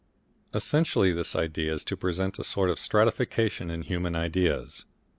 [0.51, 4.85] Essentially this idea is to present a sort of stratification in human ideas.